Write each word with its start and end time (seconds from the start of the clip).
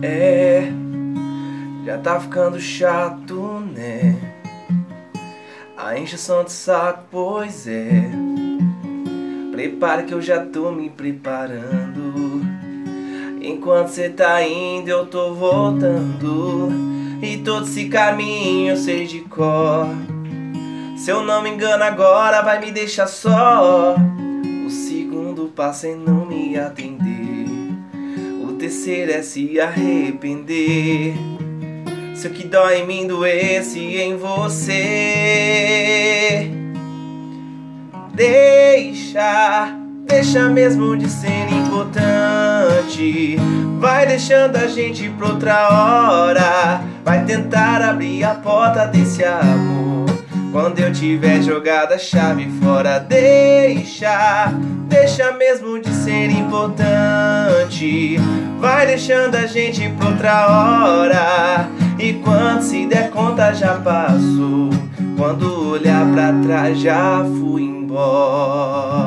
É, 0.00 0.72
já 1.84 1.98
tá 1.98 2.18
ficando 2.18 2.58
chato, 2.58 3.60
né? 3.74 4.16
A 5.76 5.98
encheção 5.98 6.44
de 6.44 6.52
saco, 6.52 7.04
pois 7.10 7.66
é. 7.66 8.10
Prepara 9.50 10.04
que 10.04 10.14
eu 10.14 10.22
já 10.22 10.44
tô 10.46 10.72
me 10.72 10.88
preparando. 10.88 12.40
Enquanto 13.42 13.88
cê 13.88 14.08
tá 14.08 14.42
indo, 14.42 14.88
eu 14.88 15.06
tô 15.06 15.34
voltando. 15.34 16.70
E 17.20 17.38
todo 17.38 17.66
esse 17.66 17.88
caminho 17.88 18.70
eu 18.70 18.76
sei 18.76 19.06
de 19.06 19.20
cor. 19.20 19.88
Se 20.96 21.10
eu 21.10 21.22
não 21.22 21.42
me 21.42 21.50
engano 21.50 21.84
agora, 21.84 22.42
vai 22.42 22.60
me 22.60 22.70
deixar 22.70 23.08
só. 23.08 23.96
O 24.64 24.70
segundo 24.70 25.52
passo 25.54 25.86
é 25.86 25.94
não 25.94 26.24
me 26.24 26.56
atender. 26.56 27.21
Terceiro 28.72 29.12
é 29.12 29.20
se 29.20 29.60
arrepender. 29.60 31.12
Se 32.14 32.26
o 32.26 32.30
que 32.30 32.46
dói 32.46 32.78
em 32.78 32.86
mim 32.86 33.06
doesse 33.06 33.78
em 33.78 34.16
você. 34.16 34.70
Deixa, 38.14 39.76
deixa 40.06 40.48
mesmo 40.48 40.96
de 40.96 41.06
ser 41.06 41.52
importante. 41.52 43.36
Vai 43.78 44.06
deixando 44.06 44.56
a 44.56 44.66
gente 44.66 45.06
pra 45.18 45.28
outra 45.28 45.68
hora. 45.68 46.80
Vai 47.04 47.26
tentar 47.26 47.82
abrir 47.82 48.24
a 48.24 48.36
porta 48.36 48.86
desse 48.86 49.22
amor. 49.22 50.06
Quando 50.50 50.78
eu 50.78 50.90
tiver 50.90 51.42
jogado 51.42 51.92
a 51.92 51.98
chave 51.98 52.48
fora, 52.62 52.98
deixa, 52.98 54.50
deixa 54.88 55.30
mesmo 55.32 55.78
de 55.78 55.90
ser 55.90 56.30
importante. 56.30 57.21
Vai 58.60 58.86
deixando 58.86 59.34
a 59.34 59.46
gente 59.46 59.88
pra 59.90 60.08
outra 60.08 60.46
hora. 60.46 61.68
E 61.98 62.14
quando 62.14 62.62
se 62.62 62.86
der 62.86 63.10
conta 63.10 63.52
já 63.52 63.74
passou. 63.74 64.70
Quando 65.16 65.70
olhar 65.70 66.06
pra 66.12 66.32
trás 66.42 66.78
já 66.80 67.24
fui 67.40 67.62
embora. 67.62 69.01